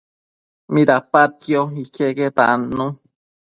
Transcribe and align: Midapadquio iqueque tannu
Midapadquio 0.73 1.61
iqueque 1.83 2.27
tannu 2.37 2.85